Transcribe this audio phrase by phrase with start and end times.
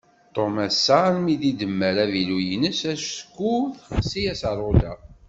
[0.35, 3.53] Tom assa armi d-idemmer avilu-ines, acku
[3.87, 4.93] texsi-yas rruḍa.